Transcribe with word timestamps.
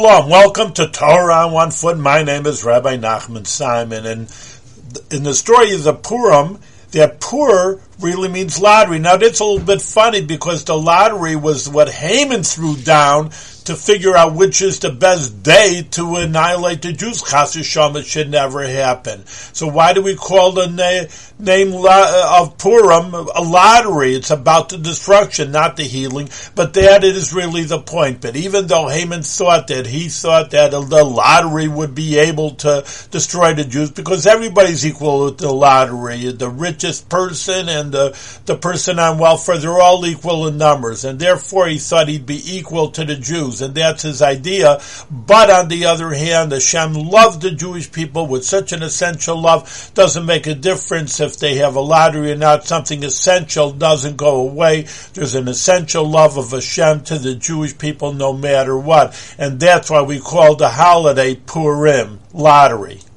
Shalom, 0.00 0.30
welcome 0.30 0.72
to 0.72 0.88
Torah 0.88 1.44
on 1.46 1.52
One 1.52 1.70
Foot. 1.70 1.98
My 1.98 2.22
name 2.22 2.46
is 2.46 2.64
Rabbi 2.64 2.96
Nachman 2.96 3.46
Simon, 3.46 4.06
and 4.06 4.34
in 5.10 5.24
the 5.24 5.34
story 5.34 5.74
of 5.74 5.82
the 5.82 5.92
Purim, 5.92 6.58
that 6.92 7.20
Pur 7.20 7.78
really 8.00 8.28
means 8.28 8.60
lottery. 8.60 8.98
Now 8.98 9.16
that's 9.16 9.40
a 9.40 9.44
little 9.44 9.64
bit 9.64 9.82
funny 9.82 10.24
because 10.24 10.64
the 10.64 10.76
lottery 10.76 11.36
was 11.36 11.68
what 11.68 11.88
Haman 11.88 12.42
threw 12.42 12.76
down 12.76 13.30
to 13.64 13.76
figure 13.76 14.16
out 14.16 14.34
which 14.34 14.62
is 14.62 14.78
the 14.80 14.90
best 14.90 15.42
day 15.42 15.86
to 15.90 16.16
annihilate 16.16 16.82
the 16.82 16.92
Jews. 16.92 17.22
Chas 17.22 17.56
it 17.56 18.06
should 18.06 18.30
never 18.30 18.66
happen. 18.66 19.24
So 19.26 19.68
why 19.68 19.92
do 19.92 20.02
we 20.02 20.16
call 20.16 20.52
the 20.52 20.66
na- 20.66 21.08
name 21.38 21.72
uh, 21.74 22.40
of 22.40 22.58
Purim 22.58 23.14
a 23.14 23.42
lottery? 23.42 24.14
It's 24.14 24.30
about 24.30 24.70
the 24.70 24.78
destruction, 24.78 25.52
not 25.52 25.76
the 25.76 25.84
healing. 25.84 26.30
But 26.54 26.74
that 26.74 27.04
is 27.04 27.32
really 27.32 27.64
the 27.64 27.80
point. 27.80 28.20
But 28.20 28.36
even 28.36 28.66
though 28.66 28.88
Haman 28.88 29.22
thought 29.22 29.68
that, 29.68 29.86
he 29.86 30.08
thought 30.08 30.50
that 30.50 30.70
the 30.70 31.04
lottery 31.04 31.68
would 31.68 31.94
be 31.94 32.18
able 32.18 32.52
to 32.56 32.84
destroy 33.10 33.54
the 33.54 33.64
Jews 33.64 33.90
because 33.90 34.26
everybody's 34.26 34.86
equal 34.86 35.26
with 35.26 35.38
the 35.38 35.52
lottery. 35.52 36.32
The 36.32 36.48
richest 36.50 37.08
person 37.08 37.68
the, 37.90 38.10
uh, 38.12 38.16
the 38.46 38.56
person 38.56 38.98
on 38.98 39.18
welfare, 39.18 39.58
they're 39.58 39.80
all 39.80 40.04
equal 40.06 40.46
in 40.46 40.58
numbers. 40.58 41.04
And 41.04 41.18
therefore 41.18 41.68
he 41.68 41.78
thought 41.78 42.08
he'd 42.08 42.26
be 42.26 42.40
equal 42.44 42.90
to 42.92 43.04
the 43.04 43.16
Jews 43.16 43.60
and 43.60 43.74
that's 43.74 44.02
his 44.02 44.22
idea. 44.22 44.80
But 45.10 45.50
on 45.50 45.68
the 45.68 45.86
other 45.86 46.10
hand, 46.10 46.52
Hashem 46.52 46.94
loved 46.94 47.42
the 47.42 47.50
Jewish 47.50 47.90
people 47.90 48.26
with 48.26 48.44
such 48.44 48.72
an 48.72 48.82
essential 48.82 49.40
love. 49.40 49.90
Doesn't 49.94 50.26
make 50.26 50.46
a 50.46 50.54
difference 50.54 51.20
if 51.20 51.38
they 51.38 51.56
have 51.56 51.76
a 51.76 51.80
lottery 51.80 52.32
or 52.32 52.36
not. 52.36 52.64
Something 52.64 53.04
essential 53.04 53.72
doesn't 53.72 54.16
go 54.16 54.36
away. 54.36 54.86
There's 55.14 55.34
an 55.34 55.48
essential 55.48 56.08
love 56.08 56.36
of 56.36 56.50
Hashem 56.50 57.02
to 57.04 57.18
the 57.18 57.34
Jewish 57.34 57.76
people 57.76 58.12
no 58.12 58.32
matter 58.32 58.78
what. 58.78 59.16
And 59.38 59.58
that's 59.58 59.90
why 59.90 60.02
we 60.02 60.20
call 60.20 60.56
the 60.56 60.68
holiday 60.68 61.34
Purim, 61.34 62.20
lottery. 62.32 63.00